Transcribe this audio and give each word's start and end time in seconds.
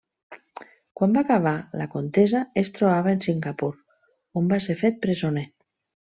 Quan 0.99 1.11
va 1.17 1.21
acabar 1.25 1.53
la 1.81 1.87
contesa 1.95 2.41
es 2.63 2.73
trobava 2.79 3.13
en 3.19 3.23
Singapur, 3.27 3.71
on 4.43 4.51
va 4.55 4.61
ser 4.71 4.79
fet 4.83 5.01
presoner. 5.07 5.47